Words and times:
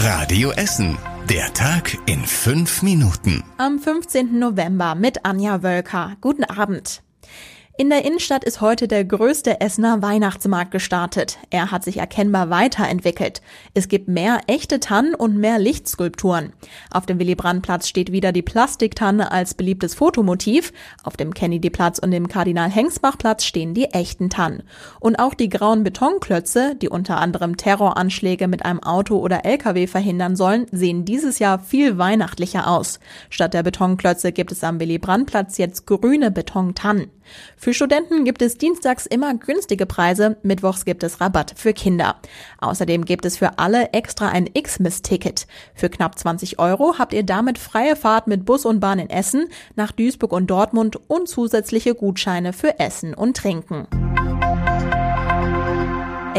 Radio 0.00 0.52
Essen. 0.52 0.96
Der 1.28 1.52
Tag 1.54 1.98
in 2.06 2.24
fünf 2.24 2.82
Minuten. 2.82 3.42
Am 3.56 3.80
15. 3.80 4.38
November 4.38 4.94
mit 4.94 5.24
Anja 5.24 5.64
Wölker. 5.64 6.16
Guten 6.20 6.44
Abend. 6.44 7.02
In 7.80 7.90
der 7.90 8.04
Innenstadt 8.04 8.42
ist 8.42 8.60
heute 8.60 8.88
der 8.88 9.04
größte 9.04 9.60
Essener 9.60 10.02
Weihnachtsmarkt 10.02 10.72
gestartet. 10.72 11.38
Er 11.50 11.70
hat 11.70 11.84
sich 11.84 11.98
erkennbar 11.98 12.50
weiterentwickelt. 12.50 13.40
Es 13.72 13.86
gibt 13.86 14.08
mehr 14.08 14.40
echte 14.48 14.80
Tannen 14.80 15.14
und 15.14 15.36
mehr 15.36 15.60
Lichtskulpturen. 15.60 16.52
Auf 16.90 17.06
dem 17.06 17.20
Willy-Brandt-Platz 17.20 17.86
steht 17.86 18.10
wieder 18.10 18.32
die 18.32 18.42
Plastiktanne 18.42 19.30
als 19.30 19.54
beliebtes 19.54 19.94
Fotomotiv. 19.94 20.72
Auf 21.04 21.16
dem 21.16 21.32
Kennedy-Platz 21.32 22.00
und 22.00 22.10
dem 22.10 22.26
Kardinal-Hengsbach-Platz 22.26 23.44
stehen 23.44 23.74
die 23.74 23.84
echten 23.84 24.28
Tannen. 24.28 24.64
Und 24.98 25.20
auch 25.20 25.34
die 25.34 25.48
grauen 25.48 25.84
Betonklötze, 25.84 26.74
die 26.74 26.88
unter 26.88 27.18
anderem 27.18 27.56
Terroranschläge 27.56 28.48
mit 28.48 28.64
einem 28.64 28.82
Auto 28.82 29.18
oder 29.18 29.44
LKW 29.44 29.86
verhindern 29.86 30.34
sollen, 30.34 30.66
sehen 30.72 31.04
dieses 31.04 31.38
Jahr 31.38 31.60
viel 31.60 31.96
weihnachtlicher 31.96 32.66
aus. 32.66 32.98
Statt 33.30 33.54
der 33.54 33.62
Betonklötze 33.62 34.32
gibt 34.32 34.50
es 34.50 34.64
am 34.64 34.80
Willy-Brandt-Platz 34.80 35.58
jetzt 35.58 35.86
grüne 35.86 36.32
Betontannen. 36.32 37.12
Für 37.56 37.74
Studenten 37.74 38.24
gibt 38.24 38.42
es 38.42 38.58
dienstags 38.58 39.06
immer 39.06 39.34
günstige 39.34 39.86
Preise, 39.86 40.36
mittwochs 40.42 40.84
gibt 40.84 41.02
es 41.02 41.20
Rabatt 41.20 41.54
für 41.56 41.72
Kinder. 41.72 42.16
Außerdem 42.58 43.04
gibt 43.04 43.24
es 43.24 43.36
für 43.36 43.58
alle 43.58 43.92
extra 43.92 44.28
ein 44.28 44.48
X-Miss-Ticket. 44.52 45.46
Für 45.74 45.88
knapp 45.88 46.18
20 46.18 46.58
Euro 46.58 46.98
habt 46.98 47.12
ihr 47.12 47.22
damit 47.22 47.58
freie 47.58 47.96
Fahrt 47.96 48.26
mit 48.26 48.44
Bus 48.44 48.64
und 48.64 48.80
Bahn 48.80 48.98
in 48.98 49.10
Essen, 49.10 49.48
nach 49.76 49.92
Duisburg 49.92 50.32
und 50.32 50.48
Dortmund 50.48 50.98
und 51.08 51.28
zusätzliche 51.28 51.94
Gutscheine 51.94 52.52
für 52.52 52.78
Essen 52.78 53.14
und 53.14 53.36
Trinken. 53.36 53.86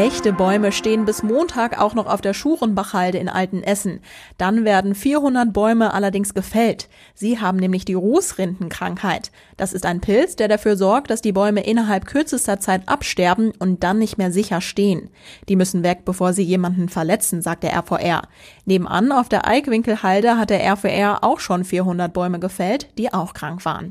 Echte 0.00 0.32
Bäume 0.32 0.72
stehen 0.72 1.04
bis 1.04 1.22
Montag 1.22 1.78
auch 1.78 1.92
noch 1.92 2.06
auf 2.06 2.22
der 2.22 2.32
Schurenbachhalde 2.32 3.18
in 3.18 3.28
Altenessen. 3.28 4.00
Dann 4.38 4.64
werden 4.64 4.94
400 4.94 5.52
Bäume 5.52 5.92
allerdings 5.92 6.32
gefällt. 6.32 6.88
Sie 7.14 7.38
haben 7.38 7.58
nämlich 7.58 7.84
die 7.84 7.92
Rußrindenkrankheit. 7.92 9.30
Das 9.58 9.74
ist 9.74 9.84
ein 9.84 10.00
Pilz, 10.00 10.36
der 10.36 10.48
dafür 10.48 10.78
sorgt, 10.78 11.10
dass 11.10 11.20
die 11.20 11.32
Bäume 11.32 11.64
innerhalb 11.64 12.06
kürzester 12.06 12.58
Zeit 12.60 12.88
absterben 12.88 13.52
und 13.58 13.84
dann 13.84 13.98
nicht 13.98 14.16
mehr 14.16 14.32
sicher 14.32 14.62
stehen. 14.62 15.10
Die 15.50 15.56
müssen 15.56 15.82
weg, 15.82 16.06
bevor 16.06 16.32
sie 16.32 16.44
jemanden 16.44 16.88
verletzen, 16.88 17.42
sagt 17.42 17.62
der 17.62 17.76
RVR. 17.76 18.22
Nebenan 18.64 19.12
auf 19.12 19.28
der 19.28 19.46
Eikwinkelhalde 19.46 20.38
hat 20.38 20.48
der 20.48 20.64
RVR 20.64 21.22
auch 21.22 21.40
schon 21.40 21.62
400 21.62 22.10
Bäume 22.10 22.38
gefällt, 22.40 22.88
die 22.96 23.12
auch 23.12 23.34
krank 23.34 23.66
waren. 23.66 23.90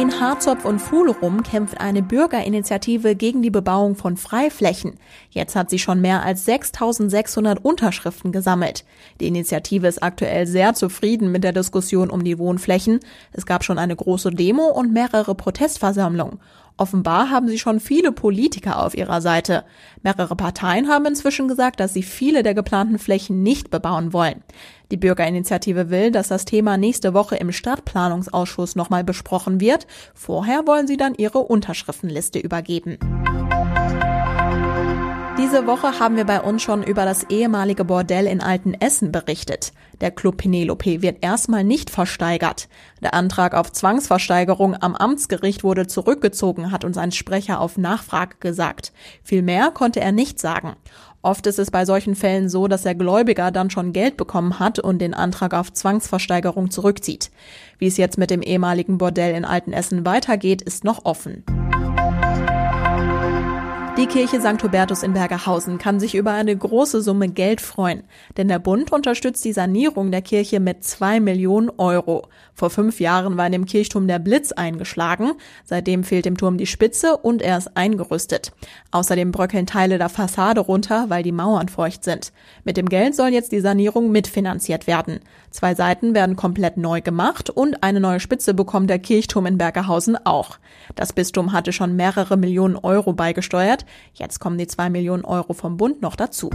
In 0.00 0.18
Harzopf 0.18 0.64
und 0.64 0.78
Fuhlerum 0.78 1.42
kämpft 1.42 1.78
eine 1.78 2.02
Bürgerinitiative 2.02 3.14
gegen 3.14 3.42
die 3.42 3.50
Bebauung 3.50 3.96
von 3.96 4.16
Freiflächen. 4.16 4.94
Jetzt 5.28 5.54
hat 5.54 5.68
sie 5.68 5.78
schon 5.78 6.00
mehr 6.00 6.22
als 6.22 6.46
6600 6.46 7.62
Unterschriften 7.62 8.32
gesammelt. 8.32 8.86
Die 9.20 9.26
Initiative 9.26 9.86
ist 9.86 10.02
aktuell 10.02 10.46
sehr 10.46 10.72
zufrieden 10.72 11.30
mit 11.30 11.44
der 11.44 11.52
Diskussion 11.52 12.08
um 12.08 12.24
die 12.24 12.38
Wohnflächen. 12.38 13.00
Es 13.32 13.44
gab 13.44 13.62
schon 13.62 13.78
eine 13.78 13.94
große 13.94 14.30
Demo 14.30 14.68
und 14.68 14.90
mehrere 14.90 15.34
Protestversammlungen. 15.34 16.38
Offenbar 16.80 17.28
haben 17.28 17.46
sie 17.46 17.58
schon 17.58 17.78
viele 17.78 18.10
Politiker 18.10 18.82
auf 18.82 18.96
ihrer 18.96 19.20
Seite. 19.20 19.64
Mehrere 20.02 20.34
Parteien 20.34 20.88
haben 20.88 21.04
inzwischen 21.04 21.46
gesagt, 21.46 21.78
dass 21.78 21.92
sie 21.92 22.02
viele 22.02 22.42
der 22.42 22.54
geplanten 22.54 22.98
Flächen 22.98 23.42
nicht 23.42 23.70
bebauen 23.70 24.14
wollen. 24.14 24.42
Die 24.90 24.96
Bürgerinitiative 24.96 25.90
will, 25.90 26.10
dass 26.10 26.28
das 26.28 26.46
Thema 26.46 26.78
nächste 26.78 27.12
Woche 27.12 27.36
im 27.36 27.52
Stadtplanungsausschuss 27.52 28.76
nochmal 28.76 29.04
besprochen 29.04 29.60
wird. 29.60 29.86
Vorher 30.14 30.66
wollen 30.66 30.86
sie 30.86 30.96
dann 30.96 31.14
ihre 31.14 31.40
Unterschriftenliste 31.40 32.38
übergeben. 32.38 32.96
Diese 35.42 35.66
Woche 35.66 35.98
haben 35.98 36.16
wir 36.16 36.26
bei 36.26 36.42
uns 36.42 36.60
schon 36.60 36.82
über 36.82 37.06
das 37.06 37.24
ehemalige 37.30 37.86
Bordell 37.86 38.26
in 38.26 38.42
Altenessen 38.42 39.10
berichtet. 39.10 39.72
Der 40.02 40.10
Club 40.10 40.36
Penelope 40.36 41.00
wird 41.00 41.24
erstmal 41.24 41.64
nicht 41.64 41.88
versteigert. 41.88 42.68
Der 43.00 43.14
Antrag 43.14 43.54
auf 43.54 43.72
Zwangsversteigerung 43.72 44.76
am 44.82 44.94
Amtsgericht 44.94 45.64
wurde 45.64 45.86
zurückgezogen, 45.86 46.70
hat 46.70 46.84
uns 46.84 46.98
ein 46.98 47.10
Sprecher 47.10 47.62
auf 47.62 47.78
Nachfrage 47.78 48.36
gesagt. 48.38 48.92
Viel 49.22 49.40
mehr 49.40 49.70
konnte 49.70 50.00
er 50.00 50.12
nicht 50.12 50.38
sagen. 50.38 50.76
Oft 51.22 51.46
ist 51.46 51.58
es 51.58 51.70
bei 51.70 51.86
solchen 51.86 52.16
Fällen 52.16 52.50
so, 52.50 52.68
dass 52.68 52.82
der 52.82 52.94
Gläubiger 52.94 53.50
dann 53.50 53.70
schon 53.70 53.94
Geld 53.94 54.18
bekommen 54.18 54.58
hat 54.58 54.78
und 54.78 54.98
den 54.98 55.14
Antrag 55.14 55.54
auf 55.54 55.72
Zwangsversteigerung 55.72 56.70
zurückzieht. 56.70 57.30
Wie 57.78 57.86
es 57.86 57.96
jetzt 57.96 58.18
mit 58.18 58.30
dem 58.30 58.42
ehemaligen 58.42 58.98
Bordell 58.98 59.34
in 59.34 59.46
Altenessen 59.46 60.04
weitergeht, 60.04 60.60
ist 60.60 60.84
noch 60.84 61.06
offen. 61.06 61.44
Die 64.00 64.06
Kirche 64.06 64.40
St. 64.40 64.62
Hubertus 64.62 65.02
in 65.02 65.12
Bergerhausen 65.12 65.76
kann 65.76 66.00
sich 66.00 66.14
über 66.14 66.32
eine 66.32 66.56
große 66.56 67.02
Summe 67.02 67.28
Geld 67.28 67.60
freuen, 67.60 68.04
denn 68.38 68.48
der 68.48 68.58
Bund 68.58 68.92
unterstützt 68.92 69.44
die 69.44 69.52
Sanierung 69.52 70.10
der 70.10 70.22
Kirche 70.22 70.58
mit 70.58 70.82
zwei 70.84 71.20
Millionen 71.20 71.68
Euro. 71.76 72.26
Vor 72.54 72.70
fünf 72.70 72.98
Jahren 72.98 73.36
war 73.36 73.44
in 73.44 73.52
dem 73.52 73.66
Kirchturm 73.66 74.08
der 74.08 74.18
Blitz 74.18 74.52
eingeschlagen, 74.52 75.32
seitdem 75.64 76.02
fehlt 76.02 76.24
dem 76.24 76.38
Turm 76.38 76.56
die 76.56 76.66
Spitze 76.66 77.18
und 77.18 77.42
er 77.42 77.58
ist 77.58 77.76
eingerüstet. 77.76 78.52
Außerdem 78.90 79.32
bröckeln 79.32 79.66
Teile 79.66 79.98
der 79.98 80.08
Fassade 80.08 80.62
runter, 80.62 81.04
weil 81.08 81.22
die 81.22 81.30
Mauern 81.30 81.68
feucht 81.68 82.02
sind. 82.02 82.32
Mit 82.64 82.78
dem 82.78 82.88
Geld 82.88 83.14
soll 83.14 83.28
jetzt 83.28 83.52
die 83.52 83.60
Sanierung 83.60 84.10
mitfinanziert 84.10 84.86
werden. 84.86 85.20
Zwei 85.50 85.74
Seiten 85.74 86.14
werden 86.14 86.36
komplett 86.36 86.78
neu 86.78 87.02
gemacht 87.02 87.50
und 87.50 87.82
eine 87.82 88.00
neue 88.00 88.20
Spitze 88.20 88.54
bekommt 88.54 88.88
der 88.88 88.98
Kirchturm 88.98 89.44
in 89.44 89.58
Bergerhausen 89.58 90.16
auch. 90.24 90.58
Das 90.94 91.12
Bistum 91.12 91.52
hatte 91.52 91.72
schon 91.72 91.96
mehrere 91.96 92.38
Millionen 92.38 92.76
Euro 92.76 93.12
beigesteuert, 93.12 93.84
Jetzt 94.14 94.38
kommen 94.38 94.58
die 94.58 94.66
zwei 94.66 94.90
Millionen 94.90 95.24
Euro 95.24 95.52
vom 95.52 95.76
Bund 95.76 96.02
noch 96.02 96.16
dazu. 96.16 96.50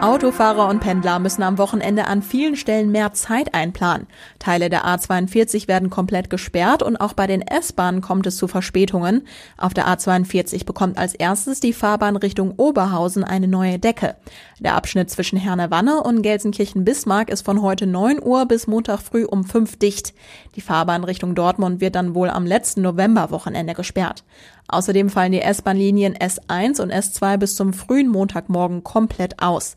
Autofahrer 0.00 0.68
und 0.68 0.78
Pendler 0.78 1.18
müssen 1.18 1.42
am 1.42 1.58
Wochenende 1.58 2.06
an 2.06 2.22
vielen 2.22 2.54
Stellen 2.54 2.92
mehr 2.92 3.14
Zeit 3.14 3.52
einplanen. 3.52 4.06
Teile 4.38 4.70
der 4.70 4.86
A42 4.86 5.66
werden 5.66 5.90
komplett 5.90 6.30
gesperrt 6.30 6.84
und 6.84 6.96
auch 6.98 7.14
bei 7.14 7.26
den 7.26 7.42
S-Bahnen 7.42 8.00
kommt 8.00 8.24
es 8.28 8.36
zu 8.36 8.46
Verspätungen. 8.46 9.26
Auf 9.56 9.74
der 9.74 9.88
A42 9.88 10.64
bekommt 10.64 10.98
als 10.98 11.14
erstes 11.14 11.58
die 11.58 11.72
Fahrbahn 11.72 12.14
Richtung 12.14 12.54
Oberhausen 12.56 13.24
eine 13.24 13.48
neue 13.48 13.80
Decke. 13.80 14.14
Der 14.60 14.76
Abschnitt 14.76 15.10
zwischen 15.10 15.36
Herne-Wanne 15.36 16.00
und 16.04 16.22
Gelsenkirchen-Bismarck 16.22 17.28
ist 17.28 17.44
von 17.44 17.60
heute 17.60 17.88
9 17.88 18.22
Uhr 18.22 18.46
bis 18.46 18.68
Montag 18.68 19.00
früh 19.00 19.24
um 19.24 19.42
5 19.42 19.78
dicht. 19.78 20.14
Die 20.54 20.60
Fahrbahn 20.60 21.02
Richtung 21.02 21.34
Dortmund 21.34 21.80
wird 21.80 21.96
dann 21.96 22.14
wohl 22.14 22.30
am 22.30 22.46
letzten 22.46 22.82
Novemberwochenende 22.82 23.74
gesperrt. 23.74 24.22
Außerdem 24.68 25.08
fallen 25.08 25.32
die 25.32 25.40
S-Bahn-Linien 25.40 26.14
S1 26.14 26.80
und 26.82 26.92
S2 26.92 27.38
bis 27.38 27.56
zum 27.56 27.72
frühen 27.72 28.08
Montagmorgen 28.08 28.84
komplett 28.84 29.42
aus. 29.42 29.76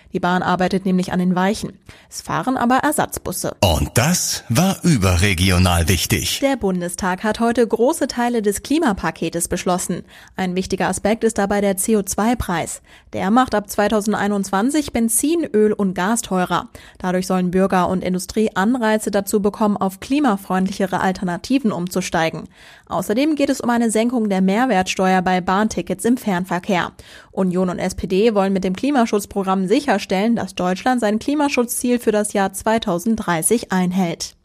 Die 0.13 0.19
Bahn 0.19 0.43
arbeitet 0.43 0.85
nämlich 0.85 1.13
an 1.13 1.19
den 1.19 1.35
Weichen. 1.35 1.79
Es 2.09 2.21
fahren 2.21 2.57
aber 2.57 2.77
Ersatzbusse. 2.77 3.55
Und 3.61 3.91
das 3.95 4.43
war 4.49 4.77
überregional 4.83 5.87
wichtig. 5.87 6.39
Der 6.39 6.57
Bundestag 6.57 7.23
hat 7.23 7.39
heute 7.39 7.65
große 7.65 8.07
Teile 8.07 8.41
des 8.41 8.63
Klimapaketes 8.63 9.47
beschlossen. 9.47 10.03
Ein 10.35 10.55
wichtiger 10.55 10.87
Aspekt 10.87 11.23
ist 11.23 11.37
dabei 11.37 11.61
der 11.61 11.77
CO2-Preis. 11.77 12.81
Der 13.13 13.31
macht 13.31 13.55
ab 13.55 13.69
2021 13.69 14.91
Benzin, 14.91 15.45
Öl 15.53 15.73
und 15.73 15.93
Gas 15.93 16.21
teurer. 16.21 16.69
Dadurch 16.97 17.27
sollen 17.27 17.51
Bürger 17.51 17.87
und 17.87 18.03
Industrie 18.03 18.51
Anreize 18.55 19.11
dazu 19.11 19.41
bekommen, 19.41 19.77
auf 19.77 19.99
klimafreundlichere 19.99 20.99
Alternativen 20.99 21.71
umzusteigen. 21.71 22.49
Außerdem 22.87 23.35
geht 23.35 23.49
es 23.49 23.61
um 23.61 23.69
eine 23.69 23.89
Senkung 23.89 24.29
der 24.29 24.41
Mehrwertsteuer 24.41 25.21
bei 25.21 25.39
Bahntickets 25.39 26.03
im 26.03 26.17
Fernverkehr. 26.17 26.91
Union 27.31 27.69
und 27.69 27.79
SPD 27.79 28.35
wollen 28.35 28.51
mit 28.51 28.65
dem 28.65 28.75
Klimaschutzprogramm 28.75 29.67
sicher 29.67 29.99
sicherstellen, 30.01 30.35
dass 30.35 30.55
Deutschland 30.55 30.99
sein 30.99 31.19
Klimaschutzziel 31.19 31.99
für 31.99 32.11
das 32.11 32.33
Jahr 32.33 32.51
2030 32.51 33.71
einhält. 33.71 34.35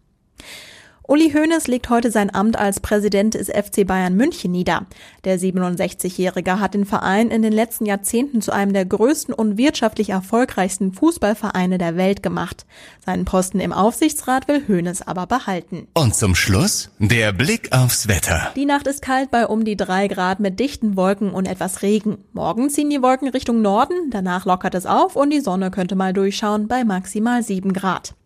Uli 1.09 1.31
Hoeneß 1.31 1.69
legt 1.69 1.89
heute 1.89 2.11
sein 2.11 2.35
Amt 2.35 2.59
als 2.59 2.81
Präsident 2.81 3.35
des 3.35 3.47
FC 3.47 3.87
Bayern 3.87 4.17
München 4.17 4.51
nieder. 4.51 4.87
Der 5.23 5.39
67-Jährige 5.39 6.59
hat 6.59 6.75
den 6.75 6.85
Verein 6.85 7.31
in 7.31 7.43
den 7.43 7.53
letzten 7.53 7.87
Jahrzehnten 7.87 8.43
zu 8.43 8.51
einem 8.51 8.73
der 8.73 8.87
größten 8.87 9.33
und 9.33 9.57
wirtschaftlich 9.57 10.11
erfolgreichsten 10.11 10.93
Fußballvereine 10.93 11.79
der 11.79 11.97
Welt 11.97 12.25
gemacht. 12.25 12.67
Seinen 13.05 13.25
Posten 13.25 13.61
im 13.61 13.73
Aufsichtsrat 13.73 14.49
will 14.49 14.65
Hoeneß 14.67 15.03
aber 15.03 15.29
behalten. 15.29 15.87
Und 15.95 16.17
zum 16.17 16.35
Schluss 16.35 16.91
der 16.99 17.33
Blick 17.33 17.71
aufs 17.71 18.09
Wetter. 18.09 18.51
Die 18.57 18.67
Nacht 18.67 18.89
ist 18.89 19.01
kalt 19.01 19.31
bei 19.31 19.47
um 19.47 19.65
die 19.65 19.77
drei 19.77 20.09
Grad 20.09 20.41
mit 20.41 20.59
dichten 20.59 20.97
Wolken 20.97 21.31
und 21.31 21.47
etwas 21.47 21.83
Regen. 21.83 22.19
Morgen 22.33 22.69
ziehen 22.69 22.91
die 22.91 23.01
Wolken 23.01 23.29
Richtung 23.29 23.63
Norden, 23.63 24.11
danach 24.11 24.45
lockert 24.45 24.75
es 24.75 24.87
auf 24.87 25.15
und 25.15 25.31
die 25.31 25.41
Sonne 25.41 25.71
könnte 25.71 25.95
mal 25.95 26.13
durchschauen 26.13 26.67
bei 26.67 26.83
maximal 26.83 27.45
sieben 27.45 27.73
Grad. 27.73 28.17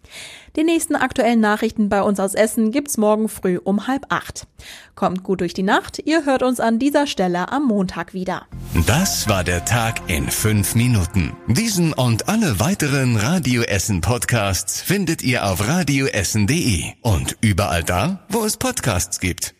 Die 0.56 0.64
nächsten 0.64 0.96
aktuellen 0.96 1.40
Nachrichten 1.40 1.88
bei 1.88 2.02
uns 2.02 2.18
aus 2.18 2.34
Essen 2.34 2.72
gibt's 2.72 2.96
morgen 2.96 3.28
früh 3.28 3.58
um 3.62 3.86
halb 3.86 4.06
acht. 4.08 4.46
Kommt 4.96 5.22
gut 5.22 5.40
durch 5.40 5.54
die 5.54 5.62
Nacht, 5.62 6.02
ihr 6.04 6.24
hört 6.24 6.42
uns 6.42 6.58
an 6.58 6.78
dieser 6.78 7.06
Stelle 7.06 7.52
am 7.52 7.66
Montag 7.66 8.14
wieder. 8.14 8.46
Das 8.86 9.28
war 9.28 9.44
der 9.44 9.64
Tag 9.64 10.00
in 10.08 10.28
fünf 10.28 10.74
Minuten. 10.74 11.36
Diesen 11.46 11.92
und 11.92 12.28
alle 12.28 12.58
weiteren 12.58 13.16
Radio 13.16 13.62
Essen 13.62 14.00
Podcasts 14.00 14.80
findet 14.80 15.22
ihr 15.22 15.46
auf 15.46 15.66
radioessen.de 15.66 16.84
und 17.02 17.36
überall 17.40 17.84
da, 17.84 18.26
wo 18.28 18.44
es 18.44 18.56
Podcasts 18.56 19.20
gibt. 19.20 19.54